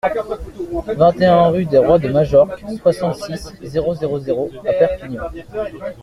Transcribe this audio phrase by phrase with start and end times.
[0.97, 5.27] vingt et un rue des Rois de Majorque, soixante-six, zéro zéro zéro à Perpignan